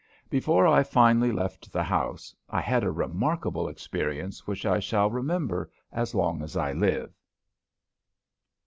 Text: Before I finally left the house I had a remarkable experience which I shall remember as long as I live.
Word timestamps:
Before 0.31 0.65
I 0.65 0.81
finally 0.81 1.31
left 1.31 1.71
the 1.71 1.83
house 1.83 2.33
I 2.49 2.59
had 2.59 2.83
a 2.83 2.89
remarkable 2.91 3.67
experience 3.69 4.47
which 4.47 4.65
I 4.65 4.79
shall 4.79 5.11
remember 5.11 5.69
as 5.91 6.15
long 6.15 6.41
as 6.41 6.57
I 6.57 6.73
live. 6.73 7.13